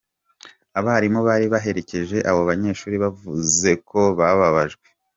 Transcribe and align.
Abarimu 0.79 1.19
bari 1.27 1.45
baherekeje 1.53 2.17
abo 2.29 2.41
banyeshuri 2.49 2.95
bavuze 3.03 3.69
ko 3.89 4.01
bababajwe. 4.19 4.85